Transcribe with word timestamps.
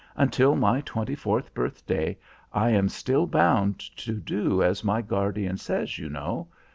Until 0.15 0.55
my 0.55 0.81
twenty 0.81 1.13
fourth 1.13 1.53
birthday 1.53 2.17
I 2.51 2.71
am 2.71 2.89
still 2.89 3.27
bound 3.27 3.77
to 3.97 4.13
do 4.13 4.63
as 4.63 4.83
my 4.83 5.03
guardian 5.03 5.57
says, 5.57 5.99
you 5.99 6.09
know. 6.09 6.47